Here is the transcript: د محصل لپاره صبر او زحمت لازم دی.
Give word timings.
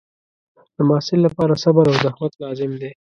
د 0.75 0.77
محصل 0.89 1.19
لپاره 1.27 1.61
صبر 1.63 1.85
او 1.89 1.95
زحمت 2.03 2.33
لازم 2.43 2.71
دی. 2.81 2.91